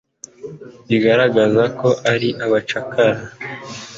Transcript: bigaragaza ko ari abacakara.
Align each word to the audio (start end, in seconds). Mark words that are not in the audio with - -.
bigaragaza 0.87 1.63
ko 1.79 1.89
ari 2.11 2.29
abacakara. 2.45 3.21